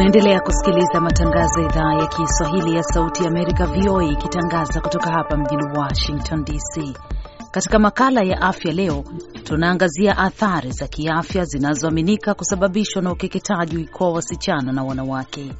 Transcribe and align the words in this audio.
Unaendelea 0.00 0.40
kusikiliza 0.40 1.00
matangazo 1.00 1.60
ya 1.60 1.66
idhaa 1.68 1.94
ya 1.94 2.06
Kiswahili 2.06 2.76
ya 2.76 2.82
Sauti 2.82 3.22
ya 3.24 3.28
Amerika, 3.30 3.66
VOA, 3.66 4.04
ikitangaza 4.04 4.80
kutoka 4.80 5.10
hapa 5.10 5.36
mjini 5.36 5.62
Washington 5.78 6.44
DC. 6.44 6.98
Katika 7.50 7.78
makala 7.78 8.22
ya 8.22 8.40
afya 8.42 8.72
leo, 8.72 9.04
tunaangazia 9.44 10.18
athari 10.18 10.70
za 10.72 10.88
kiafya 10.88 11.44
zinazoaminika 11.44 12.34
kusababishwa 12.34 13.02
na 13.02 13.12
ukeketaji 13.12 13.84
kwa 13.84 14.12
wasichana 14.12 14.72
na 14.72 14.84
wanawake. 14.84 15.52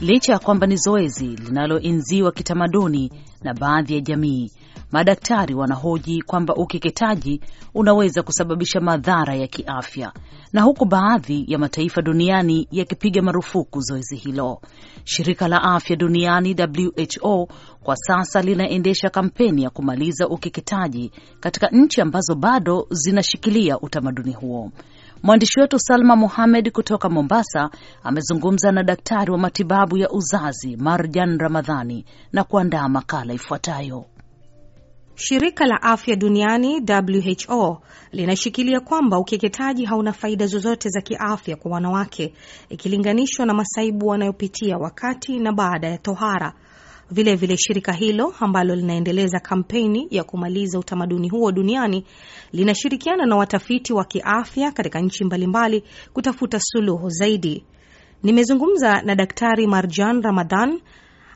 Licha 0.00 0.32
ya 0.32 0.38
kwamba 0.38 0.66
ni 0.66 0.76
zoezi 0.76 1.26
linaloenziwa 1.26 2.32
kitamaduni 2.32 3.12
na 3.42 3.54
baadhi 3.54 3.94
ya 3.94 4.00
jamii, 4.00 4.50
madaktari 4.92 5.54
wanahoji 5.54 6.22
kwamba 6.22 6.54
ukeketaji 6.54 7.40
unaweza 7.74 8.22
kusababisha 8.22 8.80
madhara 8.80 9.34
ya 9.34 9.46
kiafya, 9.46 10.12
na 10.52 10.62
huku 10.62 10.84
baadhi 10.84 11.44
ya 11.48 11.58
mataifa 11.58 12.02
duniani 12.02 12.68
yakipiga 12.70 13.22
marufuku 13.22 13.80
zoezi 13.80 14.16
hilo. 14.16 14.60
Shirika 15.04 15.48
la 15.48 15.62
Afya 15.62 15.96
Duniani 15.96 16.56
WHO 17.22 17.48
kwa 17.82 17.96
sasa 17.96 18.42
linaendesha 18.42 19.10
kampeni 19.10 19.62
ya 19.62 19.70
kumaliza 19.70 20.28
ukeketaji 20.28 21.12
katika 21.40 21.68
nchi 21.68 22.00
ambazo 22.00 22.34
bado 22.34 22.86
zinashikilia 22.90 23.78
utamaduni 23.80 24.32
huo. 24.32 24.72
Mwandishi 25.22 25.60
wetu 25.60 25.78
Salma 25.78 26.16
Mohamed 26.16 26.72
kutoka 26.72 27.08
Mombasa 27.08 27.70
amezungumza 28.02 28.72
na 28.72 28.82
daktari 28.82 29.30
wa 29.30 29.38
matibabu 29.38 29.96
ya 29.96 30.10
uzazi 30.10 30.76
Marjan 30.76 31.38
Ramadhani 31.38 32.04
na 32.32 32.44
kuandaa 32.44 32.88
makala 32.88 33.34
ifuatayo. 33.34 34.04
Shirika 35.18 35.66
la 35.66 35.82
Afya 35.82 36.16
Duniani 36.16 36.82
WHO 37.48 37.82
linashikilia 38.12 38.80
kwamba 38.80 39.18
ukeketaji 39.18 39.84
hauna 39.84 40.12
faida 40.12 40.46
zozote 40.46 40.88
za 40.88 41.00
kiafya 41.00 41.56
kwa 41.56 41.70
wanawake 41.70 42.34
ikilinganishwa 42.68 43.46
na 43.46 43.54
masaibu 43.54 44.06
wanayopitia 44.06 44.76
wakati 44.78 45.38
na 45.38 45.52
baada 45.52 45.88
ya 45.88 45.98
tohara. 45.98 46.52
Vilevile 47.10 47.36
vile 47.36 47.56
shirika 47.56 47.92
hilo 47.92 48.34
ambalo 48.40 48.74
linaendeleza 48.74 49.40
kampeni 49.40 50.06
ya 50.10 50.24
kumaliza 50.24 50.78
utamaduni 50.78 51.28
huo 51.28 51.52
duniani 51.52 52.04
linashirikiana 52.52 53.26
na 53.26 53.36
watafiti 53.36 53.92
wa 53.92 54.04
kiafya 54.04 54.72
katika 54.72 55.00
nchi 55.00 55.24
mbalimbali 55.24 55.84
kutafuta 56.12 56.60
suluhu 56.60 57.08
zaidi. 57.08 57.64
Nimezungumza 58.22 59.02
na 59.02 59.14
Daktari 59.14 59.66
Marjan 59.66 60.22
Ramadhan 60.22 60.80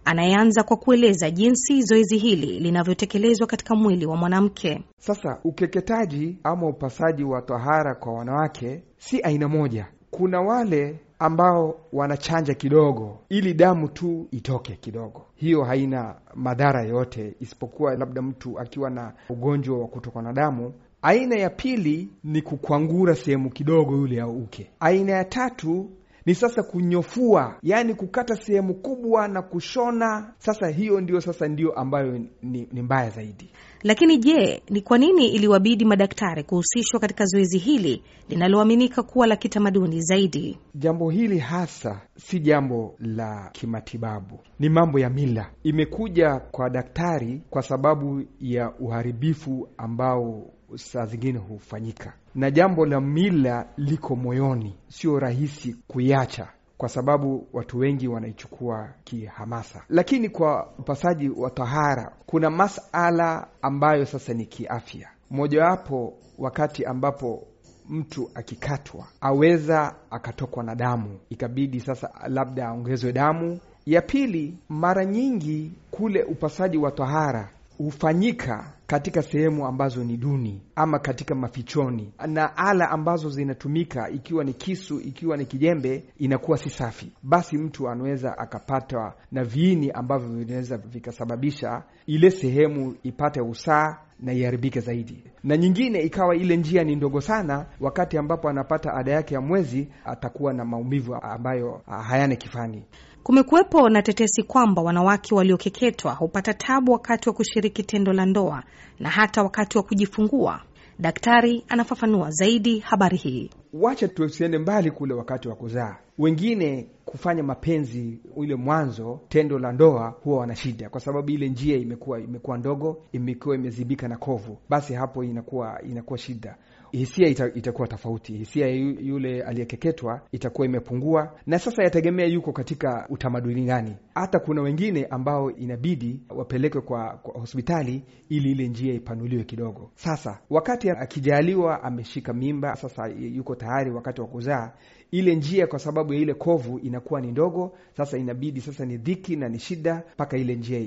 anayeanza 0.05 0.63
kwa 0.63 0.77
kueleza 0.77 1.31
jinsi 1.31 1.83
zoezi 1.83 2.19
hili 2.19 2.61
linavyotekelezwa 2.61 3.47
katika 3.47 3.75
mwili 3.75 4.07
wa 4.07 4.17
mwanamke. 4.17 4.85
Sasa 4.99 5.39
ukeketaji 5.45 6.39
ama 6.45 6.67
upasaji 6.69 7.25
wa 7.25 7.43
tohara 7.43 7.95
kwa 7.95 8.13
wanawake 8.15 8.83
si 8.99 9.23
aina 9.23 9.49
moja. 9.49 9.87
Kuna 10.11 10.41
wale 10.41 11.01
ambao 11.19 11.81
wanachanja 11.93 12.55
kidogo 12.55 13.19
ili 13.29 13.55
damu 13.55 13.89
tu 13.89 14.29
itoke 14.31 14.77
kidogo. 14.81 15.27
Hiyo 15.35 15.65
haina 15.65 16.15
madhara 16.35 16.83
yote, 16.83 17.35
isipokuwa 17.41 17.97
labda 17.97 18.23
mtu 18.23 18.59
akiwa 18.59 18.91
na 18.91 19.13
ugonjwa 19.29 19.79
wa 19.79 19.87
kutokwa 19.89 20.23
na 20.23 20.33
damu. 20.33 20.73
Aina 21.03 21.37
ya 21.37 21.51
pili 21.51 22.09
ni 22.25 22.43
kukwangura 22.43 23.15
sehemu 23.15 23.51
kidogo 23.51 23.97
yule 23.97 24.17
ya 24.17 24.27
uke. 24.29 24.71
Aina 24.81 25.13
ya 25.13 25.25
tatu 25.25 25.91
ni 26.27 26.35
sasa 26.35 26.63
kunyofua, 26.63 27.59
yaani 27.63 27.95
kukata 27.95 28.37
sehemu 28.37 28.75
kubwa 28.75 29.29
na 29.29 29.43
kushona. 29.43 30.33
Sasa 30.39 30.69
hiyo 30.69 31.01
ndio 31.01 31.21
sasa 31.21 31.49
ndio 31.49 31.73
ambayo 31.73 32.19
ni, 32.43 32.69
ni 32.73 32.83
mbaya 32.83 33.11
zaidi. 33.11 33.51
Lakini 33.83 34.19
je, 34.19 34.63
ni 34.71 34.81
kwa 34.81 34.99
nini 34.99 35.29
iliwabidi 35.29 35.85
madaktari 35.85 36.45
kuhusishwa 36.45 37.01
katika 37.01 37.25
zoezi 37.25 37.59
hili 37.59 38.03
linaloaminika 38.29 39.03
kuwa 39.03 39.27
la 39.27 39.37
kitamaduni 39.37 40.01
zaidi? 40.03 40.59
Jambo 40.75 41.11
hili 41.11 41.39
hasa 41.39 42.01
si 42.17 42.41
jambo 42.41 42.95
la 42.99 43.51
kimatibabu, 43.53 44.39
ni 44.59 44.69
mambo 44.69 44.99
ya 44.99 45.11
mila. 45.11 45.51
Imekuja 45.63 46.39
kwa 46.51 46.71
daktari 46.71 47.43
kwa 47.51 47.63
sababu 47.63 48.23
ya 48.41 48.73
uharibifu 48.81 49.69
ambao 49.79 50.51
saa 50.77 51.07
zingine 51.07 51.39
hufanyika, 51.39 52.13
na 52.35 52.51
jambo 52.51 52.87
la 52.87 53.01
mila 53.01 53.67
liko 53.77 54.17
moyoni, 54.17 54.77
sio 54.89 55.19
rahisi 55.19 55.77
kuiacha 55.89 56.49
kwa 56.81 56.89
sababu 56.89 57.47
watu 57.53 57.79
wengi 57.79 58.09
wanaichukua 58.09 58.89
kihamasa. 59.05 59.83
Lakini 59.89 60.29
kwa 60.29 60.67
upasaji 60.79 61.29
wa 61.29 61.51
tahara 61.51 62.13
kuna 62.27 62.51
masala 62.51 63.49
ambayo 63.63 64.07
sasa 64.07 64.35
ni 64.35 64.47
kiafya. 64.47 65.09
Mojawapo, 65.31 66.15
wakati 66.39 66.85
ambapo 66.85 67.47
mtu 67.89 68.31
akikatwa 68.35 69.07
aweza 69.21 69.95
akatokwa 70.11 70.65
na 70.65 70.75
damu, 70.75 71.19
ikabidi 71.31 71.81
sasa 71.81 72.11
labda 72.29 72.69
aongezwe 72.69 73.13
damu. 73.13 73.61
Ya 73.87 74.03
pili, 74.03 74.59
mara 74.69 75.05
nyingi 75.05 75.73
kule 75.91 76.23
upasaji 76.23 76.77
wa 76.79 76.91
tahara 76.91 77.49
hufanyika 77.85 78.73
katika 78.87 79.23
sehemu 79.23 79.67
ambazo 79.67 80.05
ni 80.05 80.17
duni 80.17 80.63
ama 80.77 80.99
katika 80.99 81.35
mafichoni, 81.35 82.13
na 82.29 82.57
ala 82.57 82.91
ambazo 82.91 83.31
zinatumika 83.31 84.11
ikiwa 84.11 84.45
ni 84.45 84.53
kisu, 84.55 85.01
ikiwa 85.01 85.37
ni 85.37 85.47
kijembe, 85.47 86.05
inakuwa 86.19 86.59
si 86.59 86.71
safi. 86.71 87.13
Basi 87.23 87.59
mtu 87.59 87.89
anaweza 87.89 88.39
akapatwa 88.39 89.15
na 89.33 89.45
viini 89.45 89.91
ambavyo 89.91 90.29
vinaweza 90.29 90.77
vikasababisha 90.77 91.83
ile 92.07 92.31
sehemu 92.31 92.97
ipate 93.03 93.41
usaa 93.41 93.97
na 94.21 94.33
iharibike 94.33 94.81
zaidi, 94.81 95.25
na 95.45 95.57
nyingine 95.57 96.01
ikawa 96.03 96.37
ile 96.37 96.57
njia 96.57 96.85
ni 96.85 96.97
ndogo 96.97 97.21
sana. 97.21 97.67
Wakati 97.81 98.19
ambapo 98.19 98.49
anapata 98.49 98.95
ada 98.95 99.13
yake 99.13 99.35
ya 99.35 99.41
mwezi, 99.41 99.89
atakuwa 100.05 100.53
na 100.53 100.65
maumivu 100.65 101.15
ambayo 101.15 101.81
hayana 101.87 102.37
kifani. 102.37 102.85
Kumekuwepo 103.23 103.89
na 103.89 104.03
tetesi 104.03 104.43
kwamba 104.43 104.83
wanawake 104.83 105.35
waliokeketwa 105.35 106.13
hupata 106.15 106.55
tabu 106.55 106.93
wakati 106.93 107.29
wa 107.29 107.35
kushiriki 107.35 107.83
tendo 107.83 108.13
la 108.13 108.27
ndoa 108.27 108.63
na 109.01 109.09
hata 109.11 109.43
wakati 109.43 109.79
wa 109.79 109.85
kujifungua. 109.85 110.61
Daktari 110.99 111.65
anafafanua 111.69 112.31
zaidi 112.31 112.79
habari 112.79 113.17
hii. 113.17 113.51
Wacha 113.73 114.09
tusiende 114.09 114.59
mbali 114.59 114.91
kule 114.91 115.15
wakati 115.15 115.49
wa 115.49 115.55
kuzaa, 115.57 115.97
wengine 116.19 116.89
kufanya 117.05 117.43
mapenzi 117.43 118.19
ule 118.37 118.55
mwanzo 118.55 119.21
tendo 119.29 119.59
la 119.59 119.73
ndoa 119.73 120.15
huwa 120.25 120.39
wana 120.41 120.57
shida, 120.57 120.89
kwa 120.89 121.01
sababu 121.01 121.31
ile 121.31 121.49
njia 121.49 121.77
imekuwa 121.77 122.21
imekuwa 122.21 122.59
ndogo, 122.59 123.03
imekuwa 123.13 123.55
imezibika 123.55 124.09
na 124.09 124.17
kovu, 124.17 124.59
basi 124.69 124.95
hapo 124.95 125.25
inakuwa 125.25 125.83
inakuwa 125.83 126.19
shida 126.19 126.57
hisia 126.93 127.29
ita, 127.29 127.51
itakuwa 127.55 127.89
tofauti. 127.89 128.33
Hisia 128.33 128.67
yule 129.01 129.43
aliyekeketwa 129.43 130.21
itakuwa 130.33 130.67
imepungua, 130.67 131.33
na 131.47 131.59
sasa 131.59 131.83
yategemea 131.83 132.27
yuko 132.27 132.53
katika 132.53 133.07
utamaduni 133.09 133.65
gani. 133.65 133.97
Hata 134.15 134.39
kuna 134.39 134.63
wengine 134.63 135.05
ambao 135.05 135.51
inabidi 135.51 136.21
wapelekwe 136.29 136.81
kwa, 136.81 137.19
kwa 137.23 137.41
hospitali 137.41 138.03
ili 138.29 138.51
ile 138.51 138.69
njia 138.69 138.95
ipanuliwe 138.95 139.45
kidogo. 139.45 139.91
Sasa 139.95 140.39
wakati 140.51 140.91
akijaliwa 140.91 141.83
ameshika 141.83 142.33
mimba, 142.33 142.77
sasa 142.77 143.07
yuko 143.09 143.55
tayari 143.55 143.91
wakati 143.91 144.21
wa 144.21 144.27
kuzaa 144.27 144.73
ile 145.11 145.35
njia 145.35 145.67
kwa 145.67 145.79
sababu 145.79 146.13
ya 146.15 146.21
ile 146.21 146.35
kovu 146.35 146.79
inakuwa 146.79 147.21
ni 147.21 147.31
ndogo. 147.33 147.73
Sasa 147.97 148.19
inabidi 148.19 148.61
sasa 148.61 148.85
ni 148.87 148.97
dhiki 148.97 149.37
na 149.37 149.49
ni 149.49 149.59
shida 149.59 150.03
mpaka 150.15 150.37
ile 150.37 150.55
njia 150.55 150.79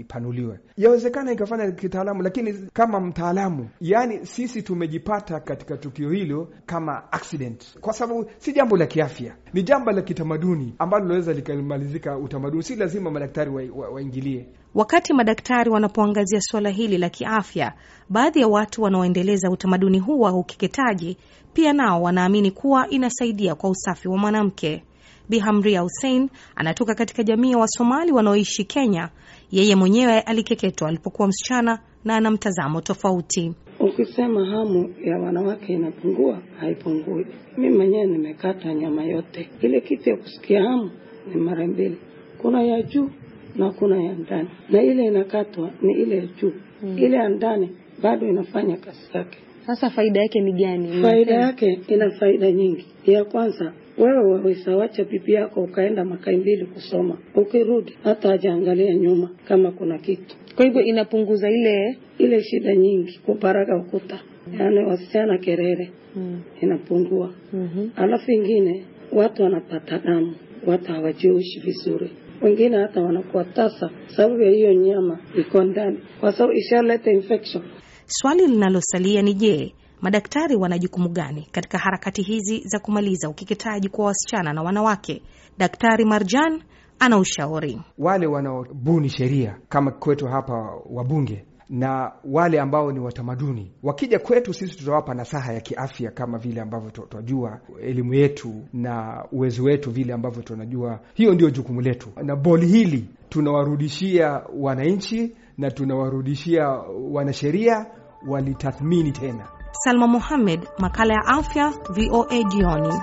ipanuliwe. 0.00 0.58
Yawezekana 0.76 1.32
ikafanya 1.32 1.70
kitaalamu, 1.72 2.22
lakini 2.22 2.52
kama 2.72 3.00
mtaalamu, 3.00 3.68
yani 3.80 4.26
sisi 4.26 4.62
tumejipata 4.62 5.40
katika 5.40 5.76
tukio 5.76 6.10
hilo 6.10 6.48
kama 6.66 7.12
accident, 7.12 7.78
kwa 7.80 7.92
sababu 7.92 8.30
si 8.38 8.52
jambo 8.52 8.76
la 8.76 8.86
kiafya, 8.86 9.36
ni 9.54 9.62
jambo 9.62 9.92
la 9.92 10.02
kitamaduni 10.02 10.74
ambalo 10.78 11.04
linaweza 11.04 11.32
likamalizika 11.32 12.18
utamaduni. 12.18 12.59
Si 12.62 12.76
lazima 12.76 13.10
madaktari 13.10 13.50
waingilie 13.50 14.36
wa, 14.38 14.44
wa 14.44 14.52
Wakati 14.74 15.12
madaktari 15.12 15.70
wanapoangazia 15.70 16.40
suala 16.40 16.70
hili 16.70 16.98
la 16.98 17.08
kiafya, 17.08 17.72
baadhi 18.08 18.40
ya 18.40 18.48
watu 18.48 18.82
wanaoendeleza 18.82 19.50
utamaduni 19.50 19.98
huu 19.98 20.20
wa 20.20 20.32
ukeketaji 20.32 21.16
pia 21.52 21.72
nao 21.72 22.02
wanaamini 22.02 22.50
kuwa 22.50 22.88
inasaidia 22.90 23.54
kwa 23.54 23.70
usafi 23.70 24.08
wa 24.08 24.18
mwanamke. 24.18 24.82
Bihamria 25.28 25.80
Hussein 25.80 26.28
anatoka 26.56 26.94
katika 26.94 27.22
jamii 27.22 27.50
ya 27.50 27.58
Wasomali 27.58 28.12
wanaoishi 28.12 28.64
Kenya. 28.64 29.08
Yeye 29.50 29.76
mwenyewe 29.76 30.20
alikeketwa 30.20 30.88
alipokuwa 30.88 31.28
msichana 31.28 31.78
na 32.04 32.16
ana 32.16 32.30
mtazamo 32.30 32.80
tofauti. 32.80 33.54
Ukisema 33.80 34.46
hamu 34.46 34.94
ya 35.04 35.18
wanawake 35.18 35.72
inapungua, 35.72 36.42
haipungui. 36.60 37.26
Mi 37.56 37.70
mwenyewe 37.70 38.06
nimekata 38.06 38.74
nyama 38.74 39.04
yote. 39.04 39.50
Ile 39.60 39.80
kitu 39.80 40.10
ya 40.10 40.16
kusikia 40.16 40.62
hamu 40.62 40.90
ni 41.34 41.40
mara 41.40 41.66
mbili, 41.66 41.98
kuna 42.42 42.62
ya 42.62 42.82
juu 42.82 43.10
na 43.56 43.70
kuna 43.70 44.02
ya 44.02 44.12
ndani, 44.12 44.48
na 44.70 44.82
ile 44.82 45.04
inakatwa 45.04 45.70
ni 45.82 45.92
ile 45.92 46.16
ya 46.16 46.26
juu 46.26 46.52
hmm. 46.80 46.98
Ile 46.98 47.16
ya 47.16 47.28
ndani 47.28 47.68
bado 48.02 48.28
inafanya 48.28 48.76
kazi 48.76 48.98
yake. 49.14 49.38
Sasa 49.66 49.90
faida 49.90 50.20
yake 50.22 50.40
ni 50.40 50.52
gani? 50.52 51.02
Faida 51.02 51.34
yake 51.34 51.78
ina 51.88 52.10
faida 52.10 52.52
nyingi. 52.52 52.86
Ya 53.06 53.24
kwanza, 53.24 53.72
wewe 53.98 54.32
waweza 54.32 54.76
wacha 54.76 55.04
bibi 55.04 55.32
yako 55.32 55.62
ukaenda 55.62 56.04
makai 56.04 56.36
mbili 56.36 56.66
kusoma, 56.66 57.18
ukirudi 57.34 57.92
hata 58.04 58.28
hajaangalia 58.28 58.94
nyuma 58.94 59.30
kama 59.48 59.70
kuna 59.70 59.98
kitu. 59.98 60.36
Kwa 60.56 60.64
hivyo 60.64 60.82
inapunguza 60.82 61.50
ile 61.50 61.98
ile 62.18 62.42
shida 62.42 62.74
nyingi, 62.76 63.20
kuparaga 63.26 63.76
ukuta, 63.76 64.20
yaani 64.58 64.78
wasichana 64.84 65.38
kerere 65.38 65.90
hmm. 66.14 66.40
inapungua. 66.60 67.34
mm 67.52 67.68
-hmm. 67.76 68.02
Alafu 68.02 68.30
ingine 68.30 68.84
watu 69.12 69.42
wanapata 69.42 69.98
damu 69.98 70.34
watu 70.66 70.92
hawajiushi 70.92 71.60
vizuri, 71.60 72.10
wengine 72.42 72.76
hata 72.82 73.00
wanakuwa 73.00 73.44
tasa 73.44 73.90
sababu 74.16 74.42
ya 74.42 74.50
hiyo 74.50 74.74
nyama 74.74 75.18
iko 75.38 75.64
ndani, 75.64 75.98
kwa 76.20 76.32
sababu 76.32 76.52
ishaleta 76.52 77.10
infection. 77.10 77.62
Swali 78.06 78.46
linalosalia 78.46 79.22
ni 79.22 79.34
je, 79.34 79.74
madaktari 80.00 80.56
wana 80.56 80.78
jukumu 80.78 81.08
gani 81.08 81.48
katika 81.52 81.78
harakati 81.78 82.22
hizi 82.22 82.62
za 82.64 82.78
kumaliza 82.78 83.28
ukeketaji 83.28 83.88
kwa 83.88 84.04
wasichana 84.06 84.52
na 84.52 84.62
wanawake? 84.62 85.22
Daktari 85.58 86.04
Marjan 86.04 86.62
ana 86.98 87.18
ushauri. 87.18 87.80
Wale 87.98 88.26
wanaobuni 88.26 89.08
sheria 89.08 89.56
kama 89.68 89.90
kwetu 89.90 90.26
hapa 90.26 90.72
wabunge 90.90 91.44
na 91.70 92.12
wale 92.24 92.60
ambao 92.60 92.92
ni 92.92 92.98
watamaduni 93.00 93.72
wakija 93.82 94.18
kwetu 94.18 94.54
sisi, 94.54 94.76
tutawapa 94.78 95.14
nasaha 95.14 95.52
ya 95.52 95.60
kiafya 95.60 96.10
kama 96.10 96.38
vile 96.38 96.60
ambavyo 96.60 96.90
tunajua 96.90 97.60
elimu 97.82 98.14
yetu 98.14 98.54
na 98.72 99.24
uwezo 99.32 99.62
wetu 99.64 99.90
vile 99.90 100.12
ambavyo 100.12 100.42
tunajua. 100.42 101.00
Hiyo 101.14 101.34
ndio 101.34 101.50
jukumu 101.50 101.80
letu, 101.80 102.08
na 102.22 102.36
boli 102.36 102.66
hili 102.66 103.04
tunawarudishia 103.28 104.42
wananchi 104.58 105.32
na 105.58 105.70
tunawarudishia 105.70 106.68
wanasheria 107.12 107.86
walitathmini 108.28 109.12
tena. 109.12 109.48
Salma 109.72 110.06
Mohamed, 110.06 110.60
makala 110.78 111.14
ya 111.14 111.26
afya, 111.26 111.70
VOA 111.90 112.42
jioni. 112.42 112.94